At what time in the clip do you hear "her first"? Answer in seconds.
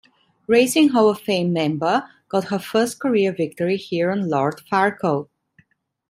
2.45-2.97